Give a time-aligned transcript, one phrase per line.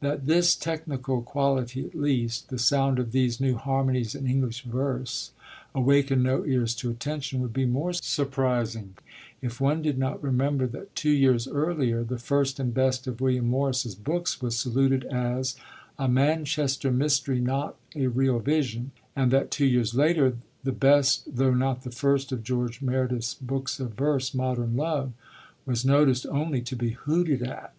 [0.00, 5.30] That this technical quality, at least, the sound of these new harmonies in English verse,
[5.72, 8.96] awakened no ears to attention, would be more surprising
[9.40, 13.46] if one did not remember that two years earlier the first and best of William
[13.48, 15.54] Morris's books was saluted as
[15.96, 21.54] 'a Manchester mystery, not a real vision,' and that two years later the best though
[21.54, 25.12] not the first of George Meredith's books of verse, Modern Love,
[25.64, 27.76] was noticed only to be hooted at.